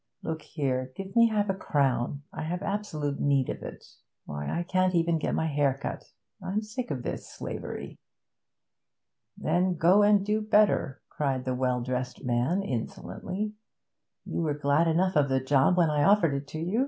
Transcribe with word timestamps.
Look 0.23 0.41
here, 0.41 0.91
give 0.95 1.15
me 1.15 1.27
half 1.27 1.47
a 1.47 1.53
crown. 1.53 2.23
I 2.33 2.41
have 2.41 2.63
absolute 2.63 3.19
need 3.19 3.49
of 3.49 3.61
it. 3.61 3.85
Why, 4.25 4.49
I 4.49 4.63
can't 4.63 4.95
even 4.95 5.19
get 5.19 5.35
my 5.35 5.45
hair 5.45 5.77
cut. 5.79 6.05
I'm 6.43 6.63
sick 6.63 6.89
of 6.89 7.03
this 7.03 7.29
slavery.' 7.31 7.99
'Then 9.37 9.75
go 9.75 10.01
and 10.01 10.25
do 10.25 10.41
better,' 10.41 11.03
cried 11.07 11.45
the 11.45 11.53
well 11.53 11.81
dressed 11.81 12.23
man 12.23 12.63
insolently. 12.63 13.53
'You 14.25 14.41
were 14.41 14.55
glad 14.57 14.87
enough 14.87 15.15
of 15.15 15.29
the 15.29 15.39
job 15.39 15.77
when 15.77 15.91
I 15.91 16.01
offered 16.03 16.33
it 16.33 16.47
to 16.47 16.59
you. 16.59 16.79